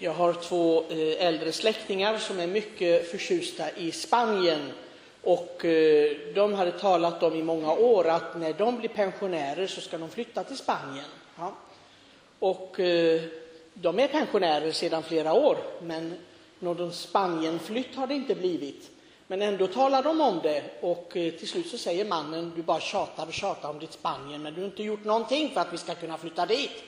Jag 0.00 0.12
har 0.12 0.32
två 0.32 0.84
eh, 0.90 1.26
äldre 1.26 1.52
släktingar 1.52 2.18
som 2.18 2.40
är 2.40 2.46
mycket 2.46 3.10
förtjusta 3.10 3.70
i 3.76 3.92
Spanien. 3.92 4.72
Och 5.22 5.64
eh, 5.64 6.16
de 6.34 6.54
hade 6.54 6.72
talat 6.72 7.22
om 7.22 7.34
i 7.34 7.42
många 7.42 7.72
år 7.72 8.08
att 8.08 8.38
när 8.40 8.52
de 8.52 8.78
blir 8.78 8.88
pensionärer 8.88 9.66
så 9.66 9.80
ska 9.80 9.98
de 9.98 10.10
flytta 10.10 10.44
till 10.44 10.56
Spanien. 10.56 11.04
Ja. 11.38 11.52
Och 12.38 12.80
eh, 12.80 13.20
de 13.74 13.98
är 13.98 14.08
pensionärer 14.08 14.72
sedan 14.72 15.02
flera 15.02 15.32
år, 15.32 15.56
men 15.82 16.14
någon 16.58 16.92
Spanienflytt 16.92 17.94
har 17.94 18.06
det 18.06 18.14
inte 18.14 18.34
blivit. 18.34 18.90
Men 19.26 19.42
ändå 19.42 19.66
talar 19.66 20.02
de 20.02 20.20
om 20.20 20.40
det 20.42 20.62
och 20.80 21.08
till 21.10 21.48
slut 21.48 21.66
så 21.66 21.78
säger 21.78 22.04
mannen, 22.04 22.52
du 22.56 22.62
bara 22.62 22.80
tjatar 22.80 23.26
och 23.26 23.32
tjatar 23.32 23.70
om 23.70 23.78
ditt 23.78 23.92
Spanien, 23.92 24.42
men 24.42 24.54
du 24.54 24.60
har 24.60 24.68
inte 24.68 24.82
gjort 24.82 25.04
någonting 25.04 25.50
för 25.50 25.60
att 25.60 25.72
vi 25.72 25.78
ska 25.78 25.94
kunna 25.94 26.18
flytta 26.18 26.46
dit. 26.46 26.82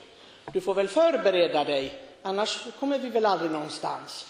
Du 0.52 0.60
får 0.60 0.74
väl 0.74 0.88
förbereda 0.88 1.64
dig 1.64 2.09
annars 2.22 2.66
kommer 2.80 2.98
vi 2.98 3.08
väl 3.08 3.26
aldrig 3.26 3.50
någonstans. 3.50 4.26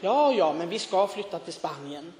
Ja, 0.00 0.32
ja, 0.32 0.52
men 0.52 0.68
vi 0.68 0.78
ska 0.78 1.06
flytta 1.06 1.38
till 1.38 1.52
Spanien. 1.52 2.12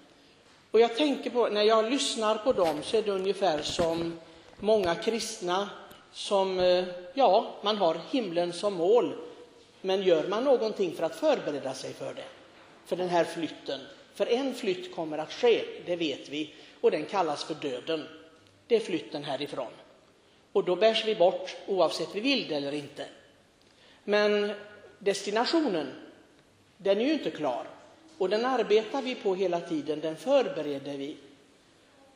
Och 0.70 0.80
jag 0.80 0.96
tänker 0.96 1.30
på, 1.30 1.48
när 1.48 1.62
jag 1.62 1.90
lyssnar 1.90 2.36
på 2.36 2.52
dem 2.52 2.82
så 2.82 2.96
är 2.96 3.02
det 3.02 3.10
ungefär 3.10 3.62
som 3.62 4.18
många 4.60 4.94
kristna 4.94 5.70
som, 6.12 6.58
eh, 6.58 6.84
ja, 7.14 7.54
man 7.62 7.76
har 7.76 8.00
himlen 8.10 8.52
som 8.52 8.74
mål. 8.74 9.14
Men 9.80 10.02
gör 10.02 10.28
man 10.28 10.44
någonting 10.44 10.94
för 10.94 11.02
att 11.02 11.16
förbereda 11.16 11.74
sig 11.74 11.92
för 11.92 12.14
det? 12.14 12.24
För 12.86 12.96
den 12.96 13.08
här 13.08 13.24
flytten? 13.24 13.80
För 14.14 14.26
en 14.26 14.54
flytt 14.54 14.94
kommer 14.94 15.18
att 15.18 15.32
ske, 15.32 15.64
det 15.86 15.96
vet 15.96 16.28
vi, 16.28 16.54
och 16.80 16.90
den 16.90 17.04
kallas 17.04 17.44
för 17.44 17.54
döden. 17.54 18.06
Det 18.66 18.76
är 18.76 18.80
flytten 18.80 19.24
härifrån. 19.24 19.72
Och 20.52 20.64
då 20.64 20.76
bärs 20.76 21.04
vi 21.04 21.14
bort 21.14 21.56
oavsett 21.66 22.08
vi 22.14 22.20
vill 22.20 22.48
det 22.48 22.54
eller 22.54 22.74
inte. 22.74 23.06
Men 24.04 24.52
destinationen, 25.04 25.92
den 26.76 27.00
är 27.00 27.04
ju 27.04 27.12
inte 27.12 27.30
klar. 27.30 27.66
Och 28.18 28.28
den 28.28 28.44
arbetar 28.44 29.02
vi 29.02 29.14
på 29.14 29.34
hela 29.34 29.60
tiden, 29.60 30.00
den 30.00 30.16
förbereder 30.16 30.96
vi. 30.96 31.16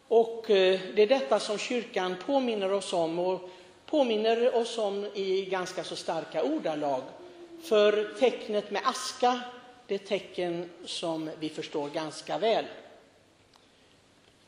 Och 0.08 0.50
eh, 0.50 0.80
det 0.95 1.03
är 1.03 1.06
detta 1.06 1.41
som 1.41 1.58
kyrkan 1.58 2.17
påminner 2.27 2.72
oss 2.72 2.92
om 2.92 3.19
och 3.19 3.50
påminner 3.86 4.56
oss 4.56 4.78
om 4.78 5.05
i 5.14 5.45
ganska 5.45 5.84
så 5.84 5.97
starka 5.97 6.42
ordalag. 6.42 7.03
För 7.62 8.14
tecknet 8.19 8.70
med 8.70 8.83
aska, 8.84 9.41
det 9.86 9.95
är 9.95 9.98
tecken 9.98 10.70
som 10.84 11.30
vi 11.41 11.48
förstår 11.48 11.89
ganska 11.89 12.39
väl. 12.39 12.64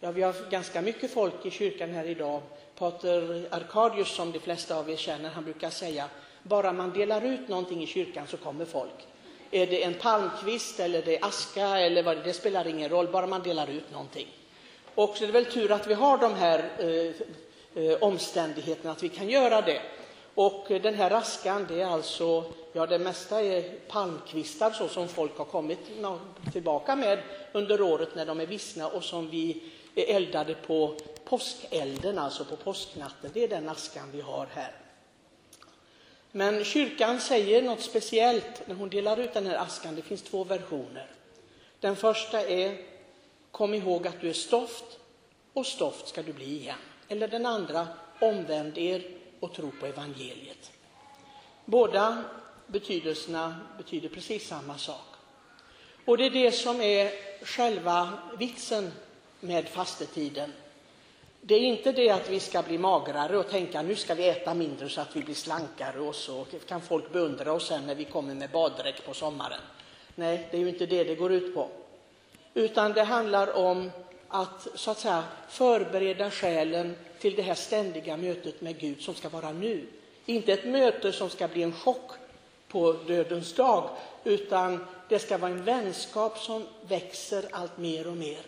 Ja, 0.00 0.10
vi 0.10 0.22
har 0.22 0.50
ganska 0.50 0.82
mycket 0.82 1.10
folk 1.10 1.46
i 1.46 1.50
kyrkan 1.50 1.90
här 1.90 2.04
idag. 2.04 2.40
Pater 2.78 3.48
Arkadius, 3.50 4.14
som 4.14 4.32
de 4.32 4.38
flesta 4.38 4.76
av 4.76 4.90
er 4.90 4.96
känner, 4.96 5.28
han 5.28 5.44
brukar 5.44 5.70
säga 5.70 6.08
bara 6.42 6.72
man 6.72 6.92
delar 6.92 7.24
ut 7.24 7.48
någonting 7.48 7.82
i 7.82 7.86
kyrkan 7.86 8.26
så 8.26 8.36
kommer 8.36 8.64
folk. 8.64 9.06
Är 9.50 9.66
det 9.66 9.84
en 9.84 9.94
palmkvist 9.94 10.80
eller 10.80 11.02
det 11.02 11.16
är 11.16 11.24
aska 11.24 11.66
eller 11.78 12.02
vad 12.02 12.16
det, 12.16 12.22
det 12.22 12.32
spelar 12.32 12.66
ingen 12.66 12.88
roll, 12.88 13.08
bara 13.08 13.26
man 13.26 13.42
delar 13.42 13.70
ut 13.70 13.92
någonting. 13.92 14.26
Och 14.94 15.16
så 15.16 15.24
är 15.24 15.26
det 15.26 15.32
väl 15.32 15.44
tur 15.44 15.72
att 15.72 15.86
vi 15.86 15.94
har 15.94 16.18
de 16.18 16.34
här 16.34 16.70
eh, 16.78 17.84
eh, 17.84 17.98
omständigheterna, 18.00 18.92
att 18.92 19.02
vi 19.02 19.08
kan 19.08 19.28
göra 19.28 19.60
det. 19.60 19.82
Och 20.34 20.66
den 20.68 20.94
här 20.94 21.10
askan, 21.10 21.66
det 21.68 21.80
är 21.80 21.86
alltså, 21.86 22.44
ja 22.72 22.86
det 22.86 22.98
mesta 22.98 23.42
är 23.42 23.62
palmkvistar 23.88 24.70
så 24.70 24.88
som 24.88 25.08
folk 25.08 25.38
har 25.38 25.44
kommit 25.44 25.78
tillbaka 26.52 26.96
med 26.96 27.18
under 27.52 27.82
året 27.82 28.14
när 28.14 28.26
de 28.26 28.40
är 28.40 28.46
vissna 28.46 28.88
och 28.88 29.04
som 29.04 29.30
vi 29.30 29.62
eldade 29.94 30.54
på 30.54 30.96
påskelden, 31.24 32.18
alltså 32.18 32.44
på 32.44 32.56
påsknatten. 32.56 33.30
Det 33.34 33.44
är 33.44 33.48
den 33.48 33.68
askan 33.68 34.10
vi 34.12 34.20
har 34.20 34.48
här. 34.54 34.72
Men 36.32 36.64
kyrkan 36.64 37.20
säger 37.20 37.62
något 37.62 37.80
speciellt 37.80 38.66
när 38.66 38.74
hon 38.74 38.90
delar 38.90 39.16
ut 39.16 39.32
den 39.32 39.46
här 39.46 39.56
askan. 39.56 39.96
Det 39.96 40.02
finns 40.02 40.22
två 40.22 40.44
versioner. 40.44 41.10
Den 41.80 41.96
första 41.96 42.42
är 42.42 42.76
Kom 43.50 43.74
ihåg 43.74 44.06
att 44.06 44.20
du 44.20 44.28
är 44.28 44.32
stoft 44.32 44.98
och 45.52 45.66
stoft 45.66 46.08
ska 46.08 46.22
du 46.22 46.32
bli 46.32 46.56
igen. 46.56 46.78
Eller 47.08 47.28
den 47.28 47.46
andra 47.46 47.88
Omvänd 48.20 48.78
er 48.78 49.02
och 49.40 49.54
tro 49.54 49.70
på 49.80 49.86
evangeliet. 49.86 50.70
Båda 51.64 52.24
betydelserna 52.66 53.56
betyder 53.78 54.08
precis 54.08 54.48
samma 54.48 54.78
sak. 54.78 55.06
Och 56.04 56.18
det 56.18 56.26
är 56.26 56.30
det 56.30 56.52
som 56.52 56.80
är 56.80 57.10
själva 57.44 58.12
vitsen 58.38 58.92
med 59.40 59.68
fastetiden. 59.68 60.52
Det 61.42 61.54
är 61.54 61.60
inte 61.60 61.92
det 61.92 62.10
att 62.10 62.30
vi 62.30 62.40
ska 62.40 62.62
bli 62.62 62.78
magrare 62.78 63.38
och 63.38 63.48
tänka 63.48 63.82
nu 63.82 63.94
ska 63.94 64.14
vi 64.14 64.28
äta 64.28 64.54
mindre 64.54 64.88
så 64.88 65.00
att 65.00 65.16
vi 65.16 65.20
blir 65.22 65.34
slankare 65.34 66.00
och 66.00 66.14
så 66.14 66.46
kan 66.68 66.80
folk 66.80 67.12
beundra 67.12 67.52
oss 67.52 67.66
sen 67.66 67.86
när 67.86 67.94
vi 67.94 68.04
kommer 68.04 68.34
med 68.34 68.50
baddräkt 68.50 69.06
på 69.06 69.14
sommaren. 69.14 69.60
Nej, 70.14 70.48
det 70.50 70.56
är 70.56 70.60
ju 70.60 70.68
inte 70.68 70.86
det 70.86 71.04
det 71.04 71.14
går 71.14 71.32
ut 71.32 71.54
på. 71.54 71.68
Utan 72.54 72.92
det 72.92 73.02
handlar 73.02 73.56
om 73.56 73.90
att 74.28 74.68
så 74.74 74.90
att 74.90 74.98
säga 74.98 75.24
förbereda 75.48 76.30
själen 76.30 76.96
till 77.18 77.36
det 77.36 77.42
här 77.42 77.54
ständiga 77.54 78.16
mötet 78.16 78.60
med 78.60 78.78
Gud 78.78 79.00
som 79.00 79.14
ska 79.14 79.28
vara 79.28 79.52
nu. 79.52 79.86
Inte 80.26 80.52
ett 80.52 80.64
möte 80.64 81.12
som 81.12 81.30
ska 81.30 81.48
bli 81.48 81.62
en 81.62 81.72
chock 81.72 82.10
på 82.68 82.92
dödens 82.92 83.54
dag, 83.54 83.90
utan 84.24 84.86
det 85.08 85.18
ska 85.18 85.38
vara 85.38 85.50
en 85.50 85.64
vänskap 85.64 86.38
som 86.38 86.66
växer 86.88 87.44
allt 87.50 87.78
mer 87.78 88.06
och 88.06 88.16
mer. 88.16 88.40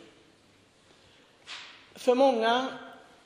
För 1.95 2.15
många 2.15 2.69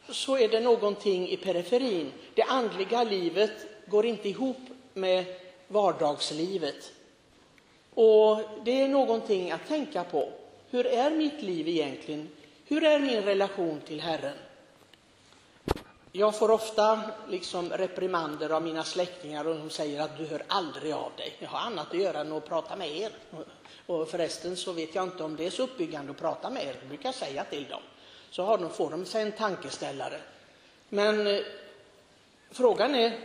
så 0.08 0.38
är 0.38 0.48
det 0.48 0.60
någonting 0.60 1.28
i 1.28 1.36
periferin. 1.36 2.12
Det 2.34 2.42
andliga 2.42 3.04
livet 3.04 3.52
går 3.86 4.06
inte 4.06 4.28
ihop 4.28 4.60
med 4.94 5.24
vardagslivet. 5.68 6.92
Och 7.94 8.40
det 8.64 8.80
är 8.80 8.88
någonting 8.88 9.50
att 9.50 9.68
tänka 9.68 10.04
på. 10.04 10.28
Hur 10.70 10.86
är 10.86 11.10
mitt 11.10 11.42
liv 11.42 11.68
egentligen? 11.68 12.28
Hur 12.64 12.84
är 12.84 12.98
min 12.98 13.22
relation 13.22 13.80
till 13.86 14.00
Herren? 14.00 14.36
Jag 16.12 16.38
får 16.38 16.50
ofta 16.50 17.00
liksom 17.28 17.70
reprimander 17.70 18.50
av 18.50 18.62
mina 18.62 18.84
släktingar 18.84 19.46
och 19.46 19.56
de 19.56 19.70
säger 19.70 20.00
att 20.00 20.18
du 20.18 20.26
hör 20.26 20.42
aldrig 20.48 20.92
av 20.92 21.12
dig. 21.16 21.36
Jag 21.38 21.48
har 21.48 21.66
annat 21.66 21.90
att 21.90 22.00
göra 22.00 22.20
än 22.20 22.32
att 22.32 22.48
prata 22.48 22.76
med 22.76 22.96
er. 22.96 23.12
Och 23.86 24.08
förresten 24.08 24.56
så 24.56 24.72
vet 24.72 24.94
jag 24.94 25.04
inte 25.04 25.24
om 25.24 25.36
det 25.36 25.46
är 25.46 25.50
så 25.50 25.62
uppbyggande 25.62 26.10
att 26.10 26.18
prata 26.18 26.50
med 26.50 26.64
er, 26.64 26.76
det 26.80 26.88
brukar 26.88 27.08
jag 27.08 27.14
säga 27.14 27.44
till 27.44 27.64
dem 27.64 27.82
så 28.36 28.42
har 28.42 28.58
de, 28.58 28.70
får 28.70 28.90
de 28.90 29.06
sig 29.06 29.22
en 29.22 29.32
tankeställare. 29.32 30.20
Men 30.88 31.26
eh, 31.26 31.42
frågan 32.50 32.94
är, 32.94 33.18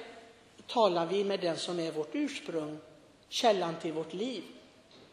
talar 0.67 1.05
vi 1.05 1.23
med 1.23 1.39
den 1.39 1.57
som 1.57 1.79
är 1.79 1.91
vårt 1.91 2.15
ursprung, 2.15 2.79
källan 3.29 3.75
till 3.81 3.93
vårt 3.93 4.13
liv? 4.13 4.43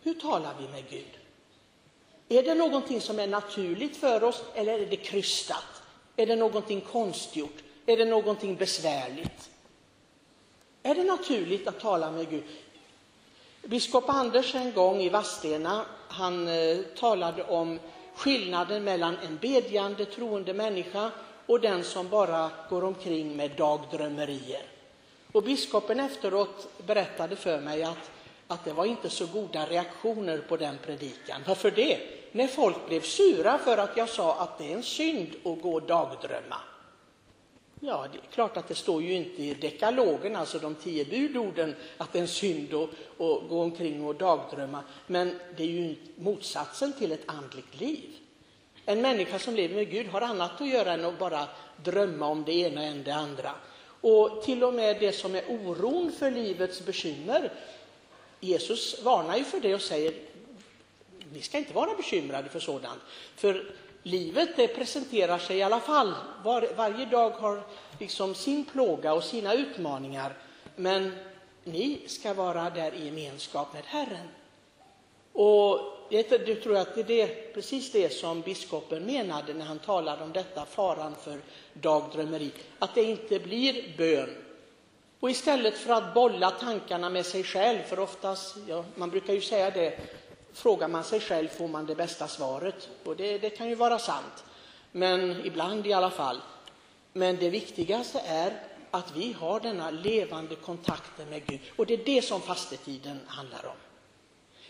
Hur 0.03 0.14
talar 0.14 0.54
vi 0.60 0.69
med 0.69 0.91
Gud? 0.91 1.19
Är 2.28 2.42
det 2.42 2.54
någonting 2.54 3.00
som 3.00 3.19
är 3.19 3.26
naturligt 3.26 3.97
för 3.97 4.25
oss 4.25 4.42
eller 4.54 4.78
är 4.78 4.86
det 4.86 4.97
krystat? 4.97 5.82
Är 6.16 6.26
det 6.26 6.36
någonting 6.36 6.80
konstgjort? 6.80 7.62
Är 7.86 7.97
det 7.97 8.04
någonting 8.04 8.56
besvärligt? 8.56 9.50
Är 10.82 10.94
det 10.94 11.04
naturligt 11.04 11.69
att 11.69 11.80
tala 11.80 12.10
med 12.10 12.30
Gud? 12.30 12.44
Biskop 13.62 14.09
Anders 14.09 14.54
en 14.54 14.72
gång 14.72 15.00
i 15.00 15.09
Vadstena, 15.09 15.84
han 16.09 16.48
eh, 16.48 16.78
talade 16.97 17.44
om 17.44 17.78
skillnaden 18.18 18.84
mellan 18.84 19.16
en 19.16 19.36
bedjande, 19.36 20.04
troende 20.04 20.54
människa 20.54 21.10
och 21.46 21.60
den 21.60 21.84
som 21.84 22.08
bara 22.08 22.50
går 22.70 22.84
omkring 22.84 23.36
med 23.36 23.50
dagdrömmerier. 23.50 24.62
Och 25.32 25.42
biskopen 25.42 26.00
efteråt 26.00 26.68
berättade 26.86 27.36
för 27.36 27.60
mig 27.60 27.82
att, 27.82 28.10
att 28.46 28.64
det 28.64 28.72
var 28.72 28.84
inte 28.84 29.10
så 29.10 29.26
goda 29.26 29.66
reaktioner 29.66 30.38
på 30.38 30.56
den 30.56 30.78
predikan. 30.86 31.42
Varför 31.46 31.70
det? 31.70 31.98
När 32.32 32.46
folk 32.46 32.88
blev 32.88 33.00
sura 33.00 33.58
för 33.58 33.78
att 33.78 33.96
jag 33.96 34.08
sa 34.08 34.40
att 34.40 34.59
det 34.59 34.72
är 34.72 34.76
en 34.76 34.82
synd 34.82 35.28
att 35.44 35.62
gå 35.62 35.74
och 35.74 35.82
dagdrömma. 35.82 36.56
Ja, 37.80 38.07
det 38.13 38.19
är 38.19 38.33
klart 38.33 38.57
att 38.57 38.69
det 38.69 38.75
står 38.75 39.03
ju 39.03 39.13
inte 39.13 39.42
i 39.42 39.54
dekalogen, 39.54 40.36
alltså 40.36 40.59
de 40.59 40.75
tio 40.75 41.04
budorden, 41.04 41.75
att 41.97 42.13
det 42.13 42.19
är 42.19 42.22
en 42.22 42.28
synd 42.28 42.75
att, 42.75 42.91
att 42.91 43.48
gå 43.48 43.63
omkring 43.63 44.04
och 44.04 44.15
dagdrömma. 44.15 44.83
Men 45.07 45.39
det 45.57 45.63
är 45.63 45.66
ju 45.66 45.97
motsatsen 46.16 46.92
till 46.92 47.13
ett 47.13 47.22
andligt 47.27 47.80
liv. 47.80 48.16
En 48.84 49.01
människa 49.01 49.39
som 49.39 49.54
lever 49.54 49.75
med 49.75 49.91
Gud 49.91 50.07
har 50.07 50.21
annat 50.21 50.60
att 50.60 50.69
göra 50.69 50.92
än 50.92 51.04
att 51.04 51.19
bara 51.19 51.48
drömma 51.84 52.27
om 52.27 52.45
det 52.45 52.53
ena 52.53 52.83
än 52.83 53.03
det 53.03 53.15
andra. 53.15 53.51
Och 54.01 54.42
till 54.42 54.65
och 54.65 54.74
med 54.74 54.97
det 55.01 55.13
som 55.13 55.34
är 55.34 55.45
oron 55.48 56.13
för 56.13 56.31
livets 56.31 56.86
bekymmer. 56.86 57.53
Jesus 58.41 59.03
varnar 59.03 59.36
ju 59.36 59.45
för 59.45 59.60
det 59.60 59.74
och 59.74 59.83
säger, 59.83 60.15
ni 61.33 61.41
ska 61.41 61.59
inte 61.59 61.74
vara 61.74 61.95
bekymrade 61.95 62.48
för 62.48 62.60
sådant. 62.60 63.01
För 63.36 63.74
livet 64.03 64.56
det 64.56 64.68
presenterar 64.68 65.39
sig 65.39 65.56
i 65.56 65.62
alla 65.62 65.80
fall. 65.80 66.15
Var, 66.45 66.68
varje 66.77 67.04
dag 67.04 67.30
har 67.30 67.62
liksom 68.00 68.34
sin 68.34 68.65
plåga 68.65 69.12
och 69.12 69.24
sina 69.24 69.54
utmaningar. 69.54 70.36
Men 70.77 71.12
ni 71.65 72.00
ska 72.06 72.34
vara 72.34 72.71
där 72.71 72.95
i 72.95 73.04
gemenskap 73.04 73.72
med 73.72 73.83
Herren. 73.84 74.28
Och 75.33 75.80
jag 76.09 76.28
tror 76.62 76.77
att 76.77 76.95
det 76.95 77.00
är 77.00 77.04
det, 77.04 77.54
precis 77.54 77.92
det 77.92 78.12
som 78.12 78.41
biskopen 78.41 79.04
menade 79.04 79.54
när 79.54 79.65
han 79.65 79.78
talade 79.78 80.24
om 80.24 80.33
detta, 80.33 80.65
faran 80.65 81.15
för 81.24 81.41
dagdrömmeri. 81.72 82.50
Att 82.78 82.95
det 82.95 83.03
inte 83.03 83.39
blir 83.39 83.95
bön, 83.98 84.36
Och 85.21 85.30
istället 85.30 85.78
för 85.78 85.92
att 85.92 86.15
bolla 86.15 86.50
tankarna 86.50 87.10
med 87.10 87.27
sig 87.27 87.45
själv, 87.45 87.83
för 87.83 87.98
oftast, 87.98 88.56
ja, 88.68 88.84
man 88.95 89.10
brukar 89.10 89.33
ju 89.33 89.41
säga 89.41 89.71
det, 89.71 89.98
frågar 90.59 90.89
man 90.89 91.05
sig 91.05 91.21
själv 91.21 91.49
får 91.49 91.69
man 91.69 91.87
det 91.87 91.95
bästa 91.95 92.28
svaret. 92.28 92.89
Och 93.05 93.16
det, 93.16 93.39
det 93.39 93.51
kan 93.51 93.69
ju 93.69 93.75
vara 93.75 93.99
sant, 93.99 94.45
men 94.93 95.47
ibland 95.47 95.87
i 95.87 95.93
alla 95.93 96.10
fall. 96.10 96.41
Men 97.13 97.37
det 97.37 97.51
viktigaste 97.51 98.21
är 98.27 98.53
att 98.91 99.16
vi 99.16 99.33
har 99.33 99.60
denna 99.60 99.91
levande 99.91 100.55
kontakt 100.55 101.19
med 101.31 101.47
Gud. 101.47 101.60
Och 101.77 101.87
det 101.87 101.95
är 101.95 102.05
det 102.05 102.22
som 102.22 102.41
fastetiden 102.41 103.21
handlar 103.27 103.66
om. 103.66 103.77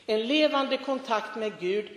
En 0.07 0.27
levande 0.27 0.77
kontakt 0.77 1.37
med 1.37 1.53
Gud, 1.61 1.91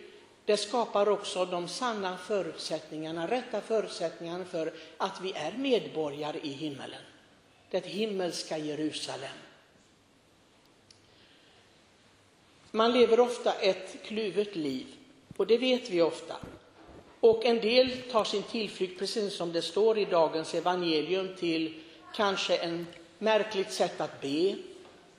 det 0.45 0.57
skapar 0.57 1.09
också 1.09 1.45
de 1.45 1.67
sanna 1.67 2.17
förutsättningarna, 2.17 3.27
rätta 3.27 3.61
förutsättningarna 3.61 4.45
för 4.45 4.73
att 4.97 5.21
vi 5.21 5.33
är 5.33 5.51
medborgare 5.51 6.39
i 6.43 6.49
himmelen. 6.49 7.01
Det 7.69 7.85
himmelska 7.85 8.57
Jerusalem. 8.57 9.37
Man 12.71 12.91
lever 12.91 13.19
ofta 13.19 13.53
ett 13.53 14.03
kluvet 14.03 14.55
liv, 14.55 14.87
och 15.37 15.47
det 15.47 15.57
vet 15.57 15.89
vi 15.89 16.01
ofta. 16.01 16.35
Och 17.19 17.45
en 17.45 17.59
del 17.59 17.97
tar 18.11 18.23
sin 18.23 18.43
tillflykt, 18.43 18.99
precis 18.99 19.35
som 19.35 19.51
det 19.51 19.61
står 19.61 19.97
i 19.97 20.05
dagens 20.05 20.53
evangelium, 20.53 21.35
till 21.35 21.81
kanske 22.15 22.57
en 22.57 22.87
märkligt 23.17 23.71
sätt 23.71 24.01
att 24.01 24.21
be 24.21 24.55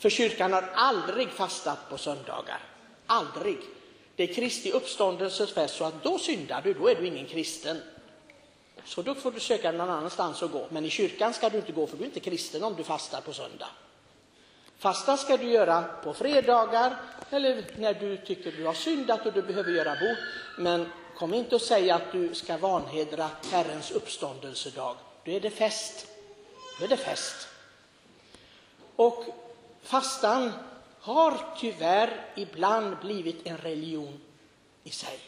För 0.00 0.10
kyrkan 0.10 0.52
har 0.52 0.70
aldrig 0.74 1.28
fastat 1.28 1.78
på 1.90 1.98
söndagar. 1.98 2.60
Aldrig. 3.06 3.58
Det 4.16 4.22
är 4.22 4.34
Kristi 4.34 4.72
uppståndelses 4.72 5.52
fest, 5.52 5.74
så 5.74 5.84
att 5.84 6.02
då 6.02 6.18
syndar 6.18 6.62
du, 6.62 6.74
då 6.74 6.88
är 6.88 6.94
du 6.94 7.06
ingen 7.06 7.26
kristen. 7.26 7.82
Så 8.84 9.02
då 9.02 9.14
får 9.14 9.30
du 9.32 9.40
söka 9.40 9.72
någon 9.72 9.90
annanstans 9.90 10.42
att 10.42 10.52
gå. 10.52 10.66
Men 10.70 10.84
i 10.84 10.90
kyrkan 10.90 11.34
ska 11.34 11.48
du 11.48 11.56
inte 11.56 11.72
gå, 11.72 11.86
för 11.86 11.96
du 11.96 12.02
är 12.02 12.06
inte 12.06 12.20
kristen 12.20 12.64
om 12.64 12.74
du 12.74 12.84
fastar 12.84 13.20
på 13.20 13.32
söndag. 13.32 13.68
Fasta 14.78 15.16
ska 15.16 15.36
du 15.36 15.50
göra 15.50 15.82
på 15.82 16.14
fredagar 16.14 16.96
eller 17.30 17.64
när 17.76 17.94
du 17.94 18.16
tycker 18.16 18.52
du 18.52 18.66
har 18.66 18.74
syndat 18.74 19.26
och 19.26 19.32
du 19.32 19.42
behöver 19.42 19.72
göra 19.72 19.90
bot. 19.90 20.18
Men 20.58 20.86
kom 21.16 21.34
inte 21.34 21.54
och 21.54 21.60
säg 21.60 21.90
att 21.90 22.12
du 22.12 22.34
ska 22.34 22.56
vanhedra 22.56 23.30
Herrens 23.50 23.90
uppståndelsedag. 23.90 24.96
Då 25.24 25.30
är 25.30 25.40
det 25.40 25.50
fest. 25.50 26.06
Då 26.78 26.84
är 26.84 26.88
det 26.88 26.96
fest. 26.96 27.48
Och 28.96 29.24
fastan 29.82 30.52
har 31.00 31.34
tyvärr 31.58 32.26
ibland 32.36 32.96
blivit 32.96 33.46
en 33.46 33.58
religion 33.58 34.20
i 34.84 34.90
sig. 34.90 35.18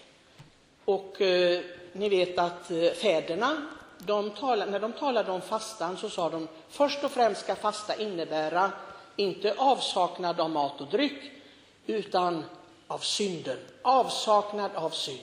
Och 0.84 1.20
eh, 1.20 1.60
ni 1.92 2.08
vet 2.08 2.38
att 2.38 2.70
eh, 2.70 2.90
fäderna, 2.90 3.66
de 3.98 4.30
talade, 4.30 4.70
när 4.70 4.80
de 4.80 4.92
talade 4.92 5.32
om 5.32 5.40
fastan 5.40 5.96
så 5.96 6.10
sa 6.10 6.30
de 6.30 6.48
först 6.68 7.04
och 7.04 7.10
främst 7.10 7.40
ska 7.40 7.54
fasta 7.54 7.96
innebära 7.96 8.72
inte 9.16 9.54
avsaknad 9.58 10.40
av 10.40 10.50
mat 10.50 10.80
och 10.80 10.86
dryck, 10.86 11.32
utan 11.86 12.44
av 12.86 12.98
synden. 12.98 13.58
Avsaknad 13.82 14.70
av 14.74 14.90
synd. 14.90 15.18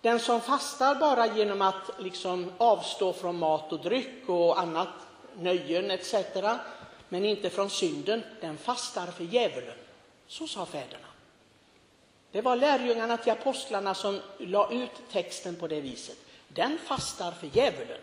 Den 0.00 0.20
som 0.20 0.40
fastar 0.40 0.94
bara 0.94 1.26
genom 1.36 1.62
att 1.62 1.90
liksom 1.98 2.52
avstå 2.58 3.12
från 3.12 3.38
mat 3.38 3.72
och 3.72 3.80
dryck 3.80 4.28
och 4.28 4.60
annat, 4.60 4.88
nöjen 5.38 5.90
etc., 5.90 6.14
men 7.12 7.24
inte 7.24 7.50
från 7.50 7.70
synden, 7.70 8.22
den 8.40 8.58
fastar 8.58 9.06
för 9.06 9.24
djävulen. 9.24 9.76
Så 10.26 10.46
sa 10.46 10.66
fäderna. 10.66 11.06
Det 12.32 12.40
var 12.40 12.56
lärjungarna 12.56 13.16
till 13.16 13.32
apostlarna 13.32 13.94
som 13.94 14.20
la 14.38 14.72
ut 14.72 14.90
texten 15.12 15.56
på 15.56 15.68
det 15.68 15.80
viset. 15.80 16.16
Den 16.48 16.78
fastar 16.78 17.32
för 17.32 17.48
djävulen. 17.52 17.98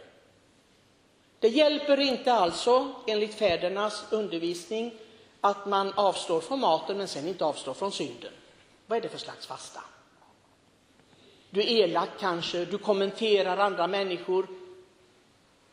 Det 1.40 1.48
hjälper 1.48 2.00
inte 2.00 2.34
alltså, 2.34 2.94
enligt 3.08 3.34
fädernas 3.34 4.04
undervisning, 4.12 4.94
att 5.42 5.66
man 5.66 5.94
avstår 5.94 6.42
från 6.42 6.60
maten 6.60 6.98
men 6.98 7.08
sen 7.08 7.28
inte 7.28 7.46
avstår 7.46 7.74
från 7.74 7.92
synden. 7.92 8.32
Vad 8.88 8.98
är 8.98 9.02
det 9.02 9.10
för 9.10 9.18
slags 9.18 9.48
fasta? 9.48 9.82
Du 11.50 11.62
är 11.62 11.66
elak 11.66 12.10
kanske, 12.20 12.66
du 12.66 12.78
kommenterar 12.78 13.58
andra 13.58 13.88
människor, 13.88 14.48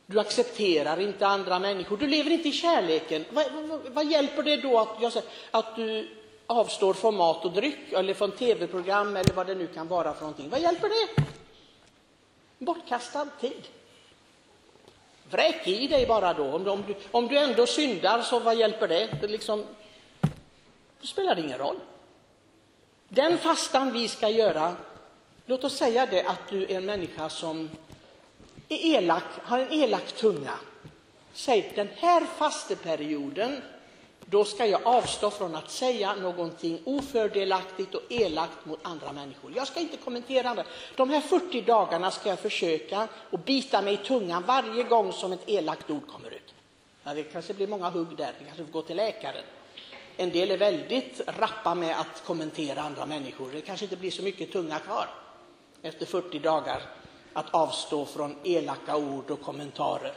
du 0.06 0.21
accepterar 0.21 1.01
inte 1.01 1.27
andra 1.27 1.59
människor, 1.59 1.97
du 1.97 2.06
lever 2.06 2.31
inte 2.31 2.49
i 2.49 2.53
kärleken. 2.53 3.25
Vad, 3.31 3.53
vad, 3.53 3.81
vad 3.81 4.11
hjälper 4.11 4.43
det 4.43 4.56
då 4.56 4.79
att, 4.79 4.97
jag 5.01 5.12
säger, 5.12 5.29
att 5.51 5.77
du 5.77 6.09
avstår 6.47 6.95
från 6.95 7.17
mat 7.17 7.45
och 7.45 7.53
dryck 7.53 7.93
eller 7.93 8.15
från 8.15 8.31
tv-program 8.31 9.17
eller 9.17 9.35
vad 9.35 9.47
det 9.47 9.55
nu 9.55 9.67
kan 9.67 9.89
vara 9.89 10.15
för 10.15 10.21
någonting. 10.21 10.51
Vad 10.51 10.61
hjälper 10.61 10.89
det? 10.89 11.23
Bortkastad 12.59 13.29
tid. 13.41 13.69
Vräk 15.31 15.69
i 15.69 15.87
dig 15.87 16.06
bara 16.06 16.35
då. 16.35 16.45
Om, 16.45 16.69
om, 16.69 16.85
du, 16.87 16.95
om 17.11 17.29
du 17.29 17.39
ändå 17.39 17.67
syndar, 17.67 18.23
så 18.23 18.39
vad 18.39 18.56
hjälper 18.56 18.89
det? 18.89 19.09
Det, 19.21 19.29
liksom, 19.29 19.65
det 21.01 21.06
spelar 21.06 21.39
ingen 21.39 21.59
roll. 21.59 21.77
Den 23.09 23.39
fastan 23.39 23.93
vi 23.93 24.09
ska 24.09 24.29
göra, 24.29 24.77
låt 25.47 25.65
oss 25.65 25.77
säga 25.77 26.06
det 26.06 26.23
att 26.23 26.49
du 26.51 26.62
är 26.62 26.77
en 26.77 26.85
människa 26.85 27.29
som 27.29 27.71
är 28.69 28.97
elak, 28.97 29.25
har 29.43 29.59
en 29.59 29.73
elak 29.73 30.13
tunga. 30.13 30.55
Säg 31.33 31.73
den 31.75 31.89
här 31.97 32.27
fasteperioden 32.39 33.63
då 34.27 34.45
ska 34.45 34.67
jag 34.67 34.81
avstå 34.85 35.31
från 35.31 35.55
att 35.55 35.71
säga 35.71 36.15
någonting 36.15 36.81
ofördelaktigt 36.85 37.95
och 37.95 38.03
elakt 38.09 38.67
mot 38.67 38.79
andra 38.83 39.13
människor. 39.13 39.53
Jag 39.57 39.67
ska 39.67 39.81
inte 39.81 39.97
kommentera 39.97 40.55
det. 40.55 40.65
De 40.97 41.11
här 41.11 41.21
40 41.21 41.61
dagarna 41.61 42.11
ska 42.11 42.29
jag 42.29 42.39
försöka 42.39 43.09
att 43.31 43.45
bita 43.45 43.83
mig 43.83 43.95
i 43.95 43.97
tungan 43.97 44.45
varje 44.47 44.83
gång 44.83 45.13
som 45.13 45.33
ett 45.33 45.49
elakt 45.49 45.91
ord 45.91 46.09
kommer 46.09 46.31
ut. 46.31 46.55
Ja, 47.05 47.15
det 47.15 47.23
kanske 47.23 47.55
blir 47.55 47.67
många 47.67 47.91
hugg 47.91 48.17
där, 48.17 48.33
det 48.39 48.45
kanske 48.45 48.65
får 48.65 48.73
gå 48.73 48.83
till 48.83 48.97
läkaren. 48.97 49.45
En 50.17 50.31
del 50.31 50.51
är 50.51 50.59
väldigt 50.59 51.21
rappa 51.27 51.75
med 51.75 52.01
att 52.01 52.25
kommentera 52.27 52.81
andra 52.81 53.07
människor. 53.07 53.51
Det 53.53 53.61
kanske 53.61 53.85
inte 53.85 53.97
blir 53.97 54.11
så 54.11 54.23
mycket 54.23 54.53
tunga 54.53 54.79
kvar 54.79 55.09
efter 55.83 56.07
40 56.07 56.39
dagar 56.39 56.83
att 57.35 57.55
avstå 57.55 58.05
från 58.05 58.37
elaka 58.45 58.97
ord 58.97 59.31
och 59.31 59.43
kommentarer. 59.43 60.13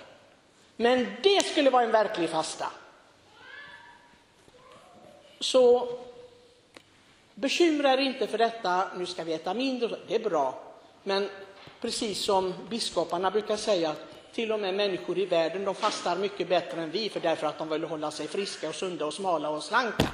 Men 0.76 1.08
det 1.24 1.46
skulle 1.46 1.70
vara 1.70 1.84
en 1.84 1.92
verklig 1.92 2.30
fasta. 2.30 2.72
Så 5.40 5.88
bekymra 7.34 7.94
er 7.94 7.98
inte 7.98 8.28
för 8.28 8.38
detta, 8.38 8.88
nu 8.96 9.06
ska 9.06 9.24
vi 9.24 9.34
äta 9.34 9.54
mindre, 9.54 9.98
det 10.08 10.16
är 10.16 10.30
bra. 10.30 10.60
Men 11.04 11.30
precis 11.82 12.24
som 12.24 12.54
biskoparna 12.70 13.32
brukar 13.32 13.58
säga, 13.58 13.96
till 14.34 14.52
och 14.52 14.60
med 14.60 14.74
människor 14.74 15.18
i 15.18 15.26
världen, 15.26 15.66
de 15.66 15.76
fastar 15.76 16.18
mycket 16.18 16.50
bättre 16.50 16.82
än 16.82 16.92
vi, 16.92 17.10
för 17.10 17.20
därför 17.20 17.48
att 17.48 17.58
de 17.58 17.70
vill 17.70 17.84
hålla 17.84 18.12
sig 18.12 18.28
friska 18.28 18.70
och 18.70 18.76
sunda 18.76 19.06
och 19.06 19.14
smala 19.14 19.50
och 19.50 19.64
slanka. 19.64 20.08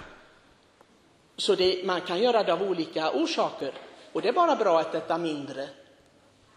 Så 1.38 1.56
det, 1.56 1.86
man 1.86 2.01
kan 2.01 2.20
göra 2.20 2.44
det 2.44 2.54
av 2.54 2.62
olika 2.62 3.12
orsaker, 3.12 3.74
och 4.13 4.22
det 4.22 4.27
är 4.27 4.34
bara 4.34 4.56
bra 4.56 4.80
att 4.80 4.96
äta 4.96 5.18
mindre. 5.18 5.70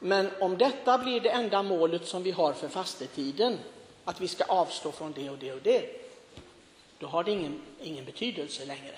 Men 0.06 0.30
om 0.40 0.58
detta 0.58 0.98
blir 0.98 1.20
det 1.20 1.30
enda 1.30 1.62
målet 1.62 2.06
som 2.06 2.22
vi 2.22 2.30
har 2.30 2.52
för 2.52 2.68
fastetiden, 2.68 3.58
att 4.04 4.20
vi 4.20 4.28
ska 4.28 4.44
avstå 4.44 4.92
från 4.92 5.12
det 5.12 5.30
och 5.30 5.38
det 5.38 5.52
och 5.52 5.62
det, 5.62 6.10
då 6.98 7.06
har 7.06 7.25
det 7.25 7.30
ingen, 7.30 7.60
ingen 7.82 8.04
betydelse 8.04 8.64
längre. 8.64 8.94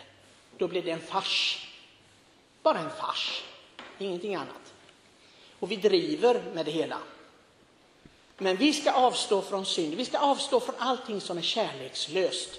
Då 0.59 0.69
blir 0.69 0.83
det 0.83 0.91
en 0.91 1.01
fars. 1.01 1.67
Bara 2.63 2.79
en 2.79 2.91
fars, 2.91 3.45
ingenting 3.99 4.35
annat. 4.35 4.75
Och 5.59 5.71
vi 5.71 5.77
driver 5.77 6.43
med 6.55 6.65
det 6.67 6.71
hela. 6.71 6.99
Men 8.39 8.57
vi 8.57 8.73
ska 8.73 8.93
avstå 8.93 9.43
från 9.43 9.67
synd, 9.67 9.95
vi 9.95 10.05
ska 10.05 10.19
avstå 10.19 10.61
från 10.61 10.75
allting 10.79 11.21
som 11.21 11.39
är 11.39 11.43
kärlekslöst. 11.43 12.51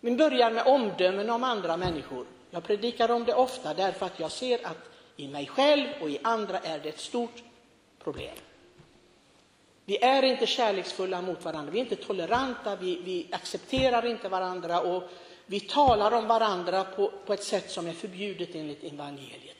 Vi 0.00 0.10
börjar 0.10 0.50
med 0.50 0.66
omdömen 0.66 1.30
om 1.30 1.44
andra 1.44 1.76
människor. 1.76 2.26
Jag 2.50 2.64
predikar 2.64 3.10
om 3.10 3.24
det 3.24 3.34
ofta 3.34 3.74
därför 3.74 4.06
att 4.06 4.20
jag 4.20 4.32
ser 4.32 4.66
att 4.66 4.95
i 5.16 5.28
mig 5.28 5.46
själv 5.46 5.86
och 6.00 6.10
i 6.10 6.18
andra 6.22 6.58
är 6.58 6.78
det 6.78 6.88
ett 6.88 7.00
stort 7.00 7.42
problem. 7.98 8.36
Vi 9.84 10.04
är 10.04 10.22
inte 10.22 10.46
kärleksfulla 10.46 11.22
mot 11.22 11.44
varandra, 11.44 11.72
vi 11.72 11.78
är 11.78 11.82
inte 11.82 11.96
toleranta, 11.96 12.76
vi, 12.76 13.00
vi 13.04 13.26
accepterar 13.32 14.06
inte 14.06 14.28
varandra 14.28 14.80
och 14.80 15.02
vi 15.46 15.60
talar 15.60 16.12
om 16.12 16.26
varandra 16.26 16.84
på, 16.84 17.12
på 17.26 17.32
ett 17.32 17.44
sätt 17.44 17.70
som 17.70 17.86
är 17.86 17.92
förbjudet 17.92 18.54
enligt 18.54 18.84
evangeliet. 18.84 19.56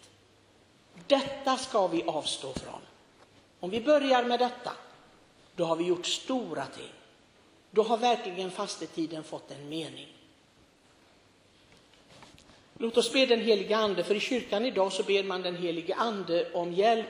Detta 1.07 1.57
ska 1.57 1.87
vi 1.87 2.03
avstå 2.03 2.53
från. 2.53 2.81
Om 3.61 3.71
vi 3.71 3.81
börjar 3.81 4.25
med 4.25 4.39
detta, 4.39 4.73
då 5.55 5.65
har 5.65 5.77
vi 5.77 5.85
gjort 5.85 6.07
stora 6.07 6.67
ting. 6.67 6.93
Då 7.71 7.83
har 7.83 7.97
verkligen 7.97 8.51
fastetiden 8.51 9.25
fått 9.25 9.51
en 9.51 9.69
mening. 9.69 10.16
Låt 12.79 12.97
oss 12.97 13.13
be 13.13 13.27
den 13.27 13.41
helige 13.41 13.77
Ande, 13.77 14.05
för 14.05 14.15
i 14.15 14.21
kyrkan 14.21 14.65
idag 14.65 14.93
så 14.93 15.03
ber 15.03 15.25
man 15.25 15.43
den 15.43 15.57
helige 15.57 15.95
Ande 15.95 16.53
om 16.53 16.73
hjälp 16.73 17.07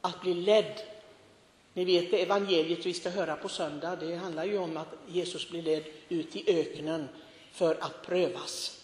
att 0.00 0.20
bli 0.20 0.34
ledd 0.34 0.80
Ni 1.76 1.84
vet 1.84 2.10
det 2.10 2.22
evangeliet 2.22 2.86
vi 2.86 2.94
ska 2.94 3.10
höra 3.10 3.36
på 3.36 3.48
söndag, 3.48 3.96
det 3.96 4.14
handlar 4.14 4.44
ju 4.44 4.58
om 4.58 4.76
att 4.76 4.94
Jesus 5.06 5.50
blir 5.50 5.62
ledd 5.62 5.84
ut 6.08 6.36
i 6.36 6.60
öknen 6.60 7.08
för 7.52 7.76
att 7.80 8.06
prövas. 8.06 8.80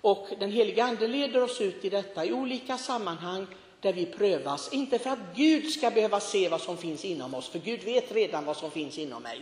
Och 0.00 0.28
den 0.40 0.52
helige 0.52 0.84
Ande 0.84 1.08
leder 1.08 1.42
oss 1.42 1.60
ut 1.60 1.84
i 1.84 1.90
detta 1.90 2.24
i 2.24 2.32
olika 2.32 2.78
sammanhang 2.78 3.46
där 3.80 3.92
vi 3.92 4.06
prövas. 4.06 4.72
Inte 4.72 4.98
för 4.98 5.10
att 5.10 5.18
Gud 5.34 5.70
ska 5.70 5.90
behöva 5.90 6.20
se 6.20 6.48
vad 6.48 6.60
som 6.60 6.76
finns 6.76 7.04
inom 7.04 7.34
oss, 7.34 7.48
för 7.48 7.58
Gud 7.58 7.84
vet 7.84 8.12
redan 8.12 8.44
vad 8.44 8.56
som 8.56 8.70
finns 8.70 8.98
inom 8.98 9.22
mig. 9.22 9.40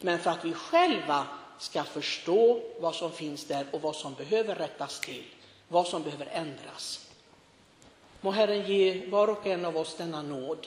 Men 0.00 0.18
för 0.18 0.30
att 0.30 0.44
vi 0.44 0.52
själva 0.52 1.26
ska 1.62 1.84
förstå 1.84 2.60
vad 2.80 2.94
som 2.94 3.12
finns 3.12 3.44
där 3.44 3.66
och 3.70 3.82
vad 3.82 3.96
som 3.96 4.14
behöver 4.14 4.54
rättas 4.54 5.00
till, 5.00 5.24
vad 5.68 5.86
som 5.86 6.02
behöver 6.02 6.26
ändras. 6.26 7.10
Må 8.20 8.30
Herren 8.30 8.66
ge 8.66 9.06
var 9.06 9.28
och 9.28 9.46
en 9.46 9.64
av 9.64 9.76
oss 9.76 9.96
denna 9.96 10.22
nåd 10.22 10.66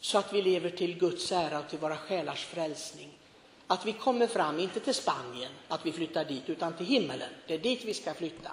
så 0.00 0.18
att 0.18 0.32
vi 0.32 0.42
lever 0.42 0.70
till 0.70 0.98
Guds 0.98 1.32
ära 1.32 1.58
och 1.58 1.68
till 1.68 1.78
våra 1.78 1.96
själars 1.96 2.44
frälsning. 2.44 3.08
Att 3.66 3.86
vi 3.86 3.92
kommer 3.92 4.26
fram, 4.26 4.58
inte 4.58 4.80
till 4.80 4.94
Spanien, 4.94 5.52
att 5.68 5.86
vi 5.86 5.92
flyttar 5.92 6.24
dit, 6.24 6.42
utan 6.46 6.72
till 6.72 6.86
himmelen. 6.86 7.30
Det 7.46 7.54
är 7.54 7.58
dit 7.58 7.84
vi 7.84 7.94
ska 7.94 8.14
flytta. 8.14 8.52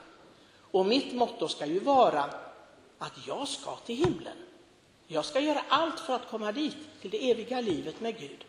Och 0.71 0.85
mitt 0.85 1.13
motto 1.13 1.47
ska 1.47 1.65
ju 1.65 1.79
vara 1.79 2.23
att 2.97 3.13
jag 3.27 3.47
ska 3.47 3.75
till 3.75 3.95
himlen. 3.95 4.37
Jag 5.07 5.25
ska 5.25 5.39
göra 5.39 5.61
allt 5.69 5.99
för 5.99 6.13
att 6.13 6.29
komma 6.29 6.51
dit, 6.51 6.77
till 7.01 7.09
det 7.09 7.31
eviga 7.31 7.61
livet 7.61 7.99
med 7.99 8.19
Gud. 8.19 8.45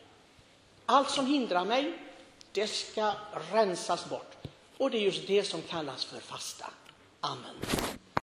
Allt 0.87 1.11
som 1.11 1.27
hindrar 1.27 1.65
mig, 1.65 2.08
det 2.53 2.67
ska 2.67 3.13
rensas 3.53 4.09
bort. 4.09 4.37
Och 4.77 4.91
det 4.91 4.99
är 4.99 5.03
just 5.03 5.27
det 5.27 5.45
som 5.45 5.63
kallas 5.63 6.05
för 6.05 6.21
fasta. 6.21 6.71
Amen. 7.21 7.55